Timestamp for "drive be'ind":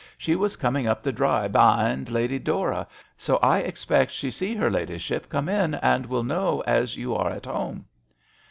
1.11-2.09